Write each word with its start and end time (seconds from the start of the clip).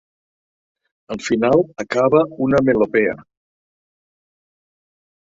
Al 1.15 1.19
final, 1.25 1.59
acaba 1.83 2.21
una 2.45 2.57
melopea. 2.69 3.13